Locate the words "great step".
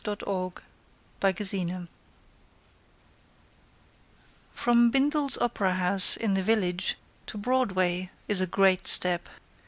8.47-9.29